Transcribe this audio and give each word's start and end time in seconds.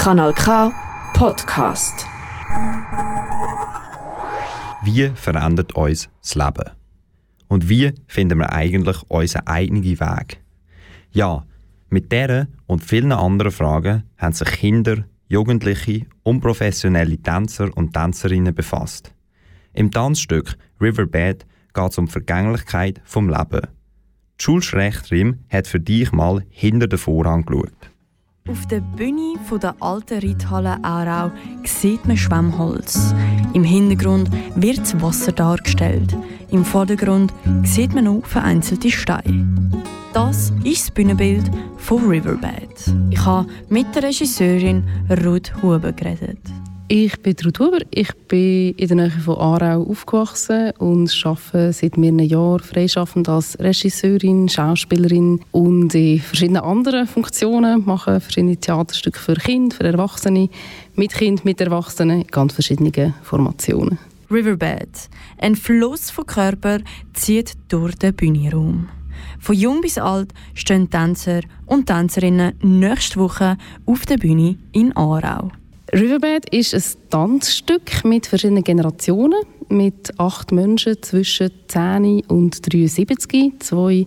Kanal 0.00 0.32
K 0.32 0.72
Podcast. 1.12 2.06
Wie 4.82 5.10
verändert 5.14 5.74
uns 5.74 6.08
das 6.22 6.34
Leben? 6.36 6.70
Und 7.48 7.68
wie 7.68 7.92
finden 8.06 8.38
wir 8.38 8.50
eigentlich 8.50 8.96
unseren 9.08 9.46
eigenen 9.46 9.84
Weg? 9.84 10.40
Ja, 11.12 11.44
mit 11.90 12.10
dieser 12.10 12.46
und 12.66 12.82
vielen 12.82 13.12
anderen 13.12 13.52
Fragen 13.52 14.04
haben 14.16 14.32
sich 14.32 14.48
Kinder, 14.48 15.04
Jugendliche 15.28 16.06
und 16.22 16.40
professionelle 16.40 17.18
Tänzer 17.18 17.68
und 17.76 17.92
Tänzerinnen 17.92 18.54
befasst. 18.54 19.12
Im 19.74 19.90
Tanzstück 19.90 20.56
Riverbed 20.80 21.44
geht 21.74 21.90
es 21.90 21.98
um 21.98 22.06
die 22.06 22.12
Vergänglichkeit 22.12 23.02
vom 23.04 23.28
Leben. 23.28 23.66
Die 24.40 24.44
Schulschrechterin 24.44 25.40
hat 25.50 25.66
für 25.66 25.78
dich 25.78 26.10
mal 26.10 26.42
hinter 26.48 26.86
den 26.86 26.98
Vorhang 26.98 27.44
geschaut. 27.44 27.90
Auf 28.48 28.66
der 28.66 28.80
Bühne 28.80 29.34
der 29.62 29.74
alten 29.80 30.18
Reithalle 30.18 30.82
Aarau 30.82 31.30
sieht 31.64 32.06
man 32.06 32.16
Schwemmholz. 32.16 33.14
Im 33.52 33.64
Hintergrund 33.64 34.30
wird 34.56 34.78
das 34.78 35.00
Wasser 35.00 35.32
dargestellt. 35.32 36.16
Im 36.50 36.64
Vordergrund 36.64 37.32
sieht 37.64 37.94
man 37.94 38.08
auch 38.08 38.24
vereinzelte 38.24 38.90
Steine. 38.90 39.70
Das 40.12 40.52
ist 40.64 40.84
das 40.84 40.90
Bühnenbild 40.90 41.50
von 41.76 42.08
Riverbed. 42.08 42.92
Ich 43.10 43.24
habe 43.24 43.48
mit 43.68 43.94
der 43.94 44.04
Regisseurin 44.04 44.84
Ruth 45.24 45.52
Huber 45.62 45.92
geredet. 45.92 46.40
Ich 46.92 47.20
bin 47.20 47.36
Ruth 47.44 47.60
Huber, 47.60 47.78
ich 47.92 48.12
bin 48.26 48.74
in 48.74 48.88
der 48.88 48.96
Nähe 48.96 49.10
von 49.12 49.36
Aarau 49.36 49.88
aufgewachsen 49.88 50.72
und 50.78 51.22
arbeite 51.24 51.72
seit 51.72 51.96
mehreren 51.96 52.18
Jahren 52.18 52.58
freischaffend 52.58 53.28
als 53.28 53.56
Regisseurin, 53.60 54.48
Schauspielerin 54.48 55.40
und 55.52 55.94
in 55.94 56.18
verschiedenen 56.18 56.64
anderen 56.64 57.06
Funktionen, 57.06 57.84
mache 57.86 58.18
verschiedene 58.18 58.56
Theaterstücke 58.56 59.20
für 59.20 59.34
Kinder, 59.34 59.76
für 59.76 59.84
Erwachsene, 59.84 60.50
mit 60.96 61.12
Kind, 61.12 61.44
mit 61.44 61.60
Erwachsenen, 61.60 62.22
in 62.22 62.26
ganz 62.26 62.54
verschiedenen 62.54 63.14
Formationen. 63.22 63.96
Riverbed, 64.28 65.08
ein 65.38 65.54
Fluss 65.54 66.10
von 66.10 66.26
Körper, 66.26 66.80
zieht 67.12 67.52
durch 67.68 67.94
den 67.94 68.14
Bühnenraum. 68.14 68.88
Von 69.38 69.54
jung 69.54 69.80
bis 69.80 69.96
alt 69.96 70.32
stehen 70.54 70.90
Tänzer 70.90 71.42
und 71.66 71.86
Tänzerinnen 71.86 72.54
nächste 72.62 73.20
Woche 73.20 73.58
auf 73.86 74.06
der 74.06 74.16
Bühne 74.16 74.58
in 74.72 74.96
Aarau. 74.96 75.52
Riverbed 75.92 76.48
ist 76.50 76.72
ein 76.72 77.10
Tanzstück 77.10 78.04
mit 78.04 78.26
verschiedenen 78.26 78.62
Generationen, 78.62 79.40
mit 79.68 80.12
acht 80.20 80.52
Menschen 80.52 81.02
zwischen 81.02 81.50
10 81.66 82.26
und 82.28 82.72
73, 82.72 83.54
zwei 83.58 84.06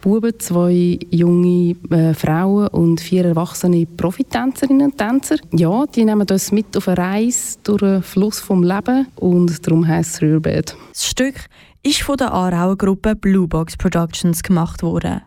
Buben, 0.00 0.32
zwei 0.40 0.98
junge 1.10 1.76
äh, 1.90 2.14
Frauen 2.14 2.66
und 2.68 3.00
vier 3.00 3.26
erwachsene 3.26 3.86
Profitänzerinnen 3.86 4.90
und 4.90 4.98
Tänzer. 4.98 5.36
Ja, 5.52 5.86
die 5.86 6.04
nehmen 6.04 6.26
uns 6.28 6.50
mit 6.50 6.76
auf 6.76 6.88
eine 6.88 6.98
Reise 6.98 7.58
durch 7.62 7.80
den 7.80 8.02
Fluss 8.02 8.40
vom 8.40 8.64
Leben 8.64 9.06
und 9.14 9.64
darum 9.64 9.86
heisst 9.86 10.16
es 10.16 10.22
Riverbed. 10.22 10.76
Das 10.90 11.06
Stück 11.06 11.36
ist 11.84 12.02
von 12.02 12.16
der 12.16 12.32
Aarauer 12.32 12.76
Gruppe 12.76 13.14
Blue 13.14 13.46
Box 13.46 13.76
Productions 13.76 14.42
gemacht 14.42 14.82
worden. 14.82 15.22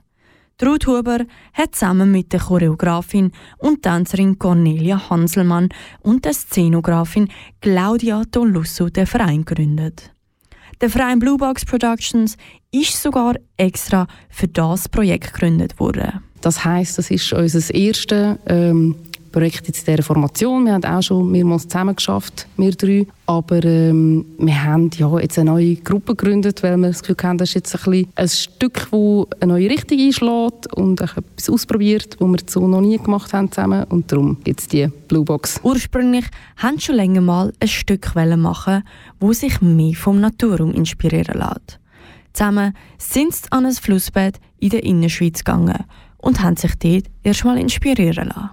Ruth 0.66 0.88
Huber 0.88 1.20
hat 1.54 1.76
zusammen 1.76 2.12
mit 2.12 2.34
der 2.34 2.40
Choreografin 2.40 3.32
und 3.60 3.84
Tänzerin 3.84 4.40
Cornelia 4.40 5.10
Hanselmann 5.10 5.70
und 6.02 6.26
der 6.26 6.34
Szenografin 6.34 7.30
Claudia 7.62 8.24
Tolusso 8.32 8.90
den 8.90 9.06
Verein 9.06 9.46
gegründet. 9.46 10.12
Der 10.82 10.90
Verein 10.90 11.20
Blue 11.20 11.38
Box 11.38 11.64
Productions 11.64 12.38
ist 12.72 13.00
sogar 13.02 13.36
extra 13.58 14.08
für 14.30 14.48
das 14.48 14.90
Projekt 14.90 15.34
gegründet 15.34 15.80
worden. 15.80 16.22
Das 16.42 16.66
heißt, 16.66 16.98
das 16.98 17.12
ist 17.12 17.34
unser 17.34 17.74
erstes 17.74 18.38
ähm, 18.48 18.96
Projekt 19.38 19.68
jetzt 19.68 19.88
in 19.88 19.94
dieser 19.94 20.04
Formation. 20.04 20.66
Wir 20.66 20.74
haben 20.74 20.84
auch 20.84 21.04
schon 21.04 21.30
mehrmals 21.30 21.68
zusammen 21.68 21.96
geschafft, 21.96 22.48
wir 22.58 22.72
drei. 22.72 23.06
Aber 23.28 23.64
ähm, 23.64 24.26
wir 24.40 24.64
haben 24.64 24.90
ja 24.98 25.20
jetzt 25.20 25.38
eine 25.38 25.52
neue 25.52 25.76
Gruppe 25.76 26.16
gegründet, 26.16 26.64
weil 26.64 26.76
wir 26.78 26.88
das 26.88 27.04
Gefühl 27.04 27.18
haben, 27.22 27.38
das 27.38 27.50
ist 27.50 27.56
jetzt 27.56 27.76
ein, 27.76 27.92
bisschen 27.92 28.12
ein 28.16 28.30
Stück, 28.30 28.88
das 28.90 29.40
eine 29.40 29.54
neue 29.54 29.70
Richtung 29.70 30.00
einschlägt 30.00 30.74
und 30.74 31.02
etwas 31.02 31.50
ausprobiert, 31.52 32.16
was 32.20 32.32
wir 32.32 32.40
so 32.48 32.68
noch 32.68 32.82
nie 32.82 32.98
gemacht 32.98 33.32
haben 33.32 33.52
zusammen. 33.52 33.84
Und 33.84 34.12
darum 34.12 34.38
gibt 34.44 34.60
es 34.60 34.70
die 34.70 34.88
Blue 35.08 35.24
Box. 35.24 35.60
Ursprünglich 35.62 36.26
wollten 36.60 36.80
schon 36.80 36.96
länger 36.96 37.22
mal 37.22 37.54
ein 37.60 37.68
Stück 37.68 38.16
machen, 38.16 38.84
wo 39.20 39.34
sich 39.34 39.62
mehr 39.62 39.94
vom 39.94 40.20
Naturraum 40.20 40.74
inspirieren 40.74 41.38
lässt. 41.38 41.80
Zusammen 42.34 42.74
sind 42.98 43.36
sie 43.36 43.52
an 43.52 43.68
ein 43.68 43.74
Flussbett 43.74 44.40
in 44.60 44.70
der 44.70 44.84
Innerschweiz 44.84 45.44
gegangen 45.44 45.86
und 46.18 46.42
haben 46.42 46.58
sich 46.58 46.74
dort 46.80 47.06
erstmal 47.22 47.60
inspirieren 47.60 48.30
lassen. 48.30 48.50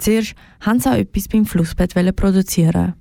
Zuerst 0.00 0.34
haben 0.60 0.80
sie 0.80 0.90
auch 0.90 0.94
etwas 0.94 1.28
beim 1.28 1.44
Flussbett 1.44 1.94
produzieren. 2.16 2.94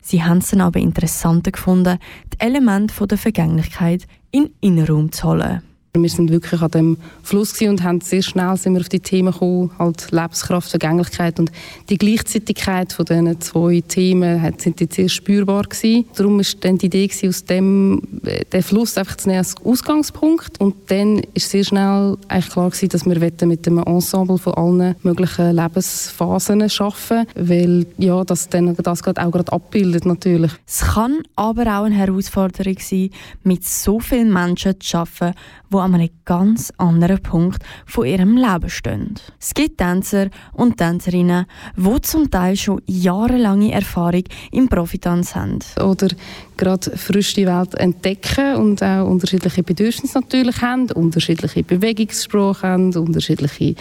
Sie 0.00 0.22
haben 0.22 0.38
es 0.38 0.54
aber 0.54 0.80
interessanter 0.80 1.52
gefunden, 1.52 1.98
die 2.32 2.40
Elemente 2.40 3.06
der 3.06 3.18
Vergänglichkeit 3.18 4.06
in 4.30 4.44
den 4.44 4.54
Innenraum 4.60 5.12
zu 5.12 5.28
holen. 5.28 5.62
Wir 6.02 6.10
sind 6.10 6.30
wirklich 6.30 6.62
an 6.62 6.70
dem 6.70 6.96
Fluss 7.22 7.60
und 7.62 7.82
haben 7.82 8.00
sehr 8.00 8.22
schnell 8.22 8.56
sind 8.56 8.74
wir 8.74 8.80
auf 8.80 8.88
die 8.88 9.00
Themen 9.00 9.32
gekommen, 9.32 9.70
halt 9.78 10.10
Lebenskraft, 10.10 10.70
Vergänglichkeit 10.70 11.38
und 11.38 11.50
die 11.88 11.98
Gleichzeitigkeit 11.98 12.92
von 12.92 13.04
diesen 13.04 13.40
zwei 13.40 13.82
Themen 13.86 14.54
sind 14.58 14.80
jetzt 14.80 14.94
sehr 14.94 15.08
spürbar 15.08 15.62
gewesen. 15.62 16.04
Darum 16.14 16.40
ist 16.40 16.64
dann 16.64 16.78
die 16.78 16.86
Idee 16.86 17.06
gewesen, 17.06 17.28
aus 17.28 17.44
dem 17.44 18.02
äh, 18.24 18.44
den 18.44 18.62
Fluss 18.62 18.98
einfach 18.98 19.16
zu 19.16 19.28
nehmen 19.28 19.38
als 19.38 19.54
Ausgangspunkt 19.64 20.60
und 20.60 20.74
dann 20.88 21.22
ist 21.34 21.50
sehr 21.50 21.64
schnell 21.64 22.16
eigentlich 22.28 22.50
klar 22.50 22.70
gewesen, 22.70 22.88
dass 22.88 23.06
wir 23.06 23.18
mit 23.46 23.66
einem 23.66 23.78
Ensemble 23.78 24.38
von 24.38 24.54
allen 24.54 24.94
möglichen 25.02 25.54
Lebensphasen 25.54 26.68
schaffen, 26.68 27.26
weil 27.34 27.86
ja 27.98 28.24
das 28.24 28.48
dann 28.48 28.74
das 28.74 29.02
gerade 29.02 29.24
auch 29.24 29.30
gerade 29.30 29.52
abbildet 29.52 30.06
natürlich. 30.06 30.52
Es 30.66 30.80
kann 30.80 31.22
aber 31.34 31.62
auch 31.62 31.84
eine 31.84 31.94
Herausforderung 31.94 32.76
sein, 32.78 33.10
mit 33.42 33.64
so 33.64 34.00
vielen 34.00 34.32
Menschen 34.32 34.80
zu 34.80 34.98
arbeiten, 34.98 35.34
die 35.70 35.76
an 35.94 36.00
einem 36.00 36.10
ganz 36.24 36.72
anderen 36.76 37.22
Punkt 37.22 37.62
von 37.86 38.06
ihrem 38.06 38.36
Leben 38.36 38.68
stehen. 38.68 39.14
Es 39.40 39.54
gibt 39.54 39.78
Tänzer 39.78 40.28
und 40.52 40.76
Tänzerinnen, 40.76 41.46
die 41.76 42.00
zum 42.02 42.30
Teil 42.30 42.56
schon 42.56 42.82
jahrelange 42.86 43.72
Erfahrung 43.72 44.24
im 44.52 44.68
Profitanz 44.68 45.34
haben. 45.34 45.58
Oder 45.82 46.08
gerade 46.56 46.96
frisch 46.96 47.34
die 47.34 47.46
Welt 47.46 47.74
entdecken 47.74 48.56
und 48.56 48.82
auch 48.82 49.06
unterschiedliche 49.06 49.62
Bedürfnisse 49.62 50.18
natürlich 50.18 50.60
haben, 50.60 50.90
unterschiedliche 50.92 51.62
Bewegungssprache 51.62 52.66
haben, 52.66 52.94
unterschiedliche 52.96 53.74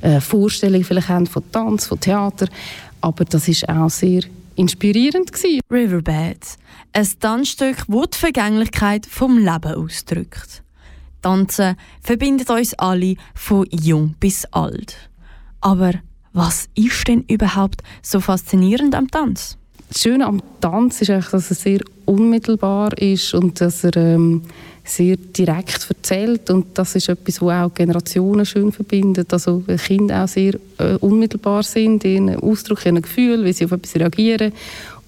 äh, 0.00 0.20
Vorstellungen 0.20 0.84
vielleicht 0.84 1.08
haben 1.08 1.26
von 1.26 1.42
Tanz, 1.52 1.86
von 1.86 2.00
Theater. 2.00 2.46
Aber 3.00 3.24
das 3.24 3.48
ist 3.48 3.68
auch 3.68 3.90
sehr 3.90 4.22
inspirierend 4.56 5.32
gewesen. 5.32 5.60
Riverbed, 5.70 6.58
ein 6.92 7.08
Tanzstück, 7.20 7.84
das 7.88 8.10
die 8.10 8.18
Vergänglichkeit 8.18 9.06
vom 9.06 9.38
Leben 9.38 9.74
ausdrückt. 9.74 10.61
Tanzen 11.22 11.76
verbindet 12.02 12.50
uns 12.50 12.74
alle 12.74 13.16
von 13.34 13.66
jung 13.70 14.14
bis 14.20 14.44
alt. 14.46 14.96
Aber 15.60 15.92
was 16.32 16.68
ist 16.74 17.08
denn 17.08 17.24
überhaupt 17.28 17.82
so 18.02 18.20
faszinierend 18.20 18.94
am 18.94 19.10
Tanz? 19.10 19.56
Das 19.88 20.00
Schöne 20.00 20.26
am 20.26 20.42
Tanz 20.60 21.02
ist 21.02 21.10
eigentlich, 21.10 21.30
dass 21.30 21.50
er 21.50 21.56
sehr 21.56 21.80
unmittelbar 22.06 22.96
ist 22.98 23.34
und 23.34 23.60
dass 23.60 23.84
er 23.84 23.94
ähm, 23.96 24.42
sehr 24.84 25.16
direkt 25.16 25.86
erzählt 25.88 26.50
und 26.50 26.66
das 26.78 26.96
ist 26.96 27.08
etwas, 27.08 27.40
was 27.42 27.64
auch 27.64 27.74
Generationen 27.74 28.46
schön 28.46 28.72
verbindet. 28.72 29.32
Also 29.32 29.62
Kinder 29.84 30.24
auch 30.24 30.28
sehr 30.28 30.54
äh, 30.78 30.94
unmittelbar 31.00 31.62
sind 31.62 32.04
in 32.04 32.34
Ausdruck, 32.36 32.84
in 32.86 33.00
Gefühl, 33.00 33.44
wie 33.44 33.52
sie 33.52 33.66
auf 33.66 33.72
etwas 33.72 33.94
reagieren 33.96 34.52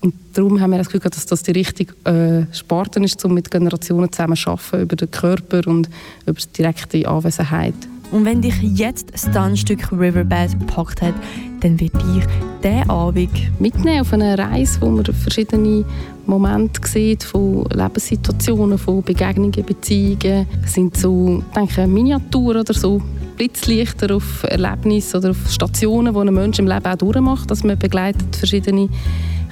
und 0.05 0.15
darum 0.35 0.61
haben 0.61 0.71
wir 0.71 0.79
das 0.79 0.89
Gefühl, 0.89 1.11
dass 1.11 1.25
das 1.25 1.43
die 1.43 1.53
richtige 1.53 1.95
äh, 2.05 2.45
Sparte 2.55 3.01
ist, 3.01 3.25
um 3.25 3.33
mit 3.33 3.51
Generationen 3.51 4.13
zusammen 4.13 4.37
zu 4.37 4.51
arbeiten, 4.51 4.83
über 4.83 4.97
den 4.97 5.11
Körper 5.11 5.67
und 5.67 5.89
über 6.27 6.39
die 6.39 6.53
direkte 6.59 7.09
Anwesenheit. 7.09 7.75
Und 8.11 8.27
wenn 8.27 8.43
dich 8.43 8.55
jetzt 8.61 9.15
das 9.15 9.23
Tanzstück 9.23 9.91
Riverbed 9.91 10.59
gepackt 10.59 11.01
hat, 11.01 11.15
dann 11.61 11.81
wird 11.81 11.95
dich 11.95 12.25
diesen 12.63 12.91
Abend 12.91 13.31
mitnehmen 13.59 14.03
auf 14.03 14.13
eine 14.13 14.37
Reise, 14.37 14.79
wo 14.83 14.91
man 14.91 15.07
verschiedene 15.07 15.87
Momente 16.27 16.87
sieht 16.87 17.25
von 17.25 17.65
Lebenssituationen, 17.73 18.77
von 18.77 19.03
Begegnungen, 19.03 19.65
Beziehungen. 19.65 20.47
Es 20.63 20.75
sind 20.75 20.99
so, 20.99 21.43
denke 21.57 21.87
Miniaturen 21.87 22.61
oder 22.61 22.75
so 22.75 23.01
Blitzlichter 23.37 24.15
auf 24.15 24.45
Erlebnisse 24.45 25.19
oder 25.19 25.31
auf 25.31 25.51
Stationen, 25.51 26.15
die 26.15 26.21
ein 26.21 26.35
Mensch 26.35 26.59
im 26.59 26.67
Leben 26.67 26.87
auch 26.87 26.97
durchmacht, 26.97 27.51
dass 27.51 27.65
man 27.65 27.79
begleitet 27.79 28.37
verschiedene 28.37 28.89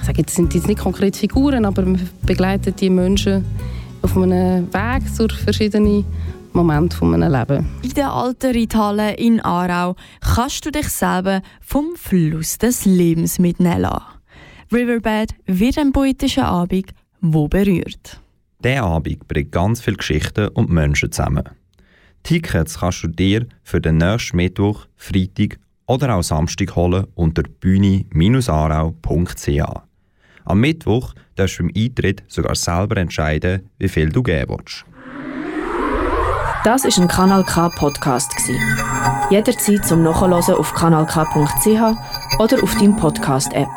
ich 0.03 0.07
sage 0.07 0.19
jetzt 0.19 0.35
sind 0.35 0.53
jetzt 0.53 0.67
nicht 0.67 0.81
konkret 0.81 1.15
Figuren, 1.15 1.63
aber 1.63 1.83
man 1.83 2.09
begleitet 2.23 2.81
die 2.81 2.89
Menschen 2.89 3.45
auf 4.01 4.17
einem 4.17 4.67
Weg 4.73 5.03
durch 5.17 5.31
verschiedene 5.35 6.03
Momente 6.51 6.97
von 6.97 7.11
meinem 7.11 7.31
Leben. 7.31 7.65
In 7.81 7.93
der 7.93 8.11
alten 8.11 8.53
Reithalle 8.53 9.13
in 9.13 9.39
Aarau 9.39 9.95
kannst 10.19 10.65
du 10.65 10.71
dich 10.71 10.89
selber 10.89 11.41
vom 11.61 11.95
Fluss 11.95 12.57
des 12.57 12.83
Lebens 12.83 13.39
mitnehmen 13.39 13.79
lassen. 13.79 14.03
Riverbed 14.73 15.35
wird 15.45 15.77
ein 15.77 15.93
poetischer 15.93 16.47
Abend, 16.47 16.91
wo 17.21 17.47
berührt. 17.47 18.19
Der 18.61 18.83
Abend 18.83 19.25
bringt 19.29 19.53
ganz 19.53 19.79
viele 19.79 19.95
Geschichten 19.95 20.49
und 20.49 20.69
Menschen 20.69 21.13
zusammen. 21.13 21.45
Tickets 22.23 22.79
kannst 22.79 23.03
du 23.03 23.09
dir 23.09 23.45
für 23.63 23.81
den 23.81 23.97
nächsten 23.97 24.37
Mittwoch, 24.37 24.87
Freitag 24.95 25.59
oder 25.85 26.15
auch 26.15 26.23
Samstag 26.23 26.75
holen 26.75 27.05
unter 27.15 27.43
bühne-arau.ch. 27.43 28.41
Am 30.45 30.59
Mittwoch 30.59 31.13
darfst 31.35 31.59
du 31.59 31.63
beim 31.63 31.71
Eintritt 31.75 32.23
sogar 32.27 32.55
selber 32.55 32.97
entscheiden, 32.97 33.69
wie 33.77 33.89
viel 33.89 34.09
du 34.09 34.23
geben 34.23 34.57
willst. 34.57 34.85
Das 36.63 36.85
ist 36.85 36.97
ein 36.97 37.09
Kanal 37.09 37.43
K 37.43 37.67
Podcast 37.69 38.33
Jederzeit 39.29 39.85
zum 39.85 40.03
Nachhören 40.03 40.33
auf 40.33 40.73
kanalk.ch 40.73 42.39
oder 42.39 42.63
auf 42.63 42.75
deinem 42.75 42.95
Podcast 42.95 43.51
App. 43.53 43.67